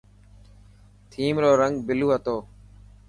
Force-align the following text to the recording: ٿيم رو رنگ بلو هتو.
ٿيم 1.11 1.35
رو 1.43 1.51
رنگ 1.61 1.75
بلو 1.87 2.07
هتو. 2.15 2.37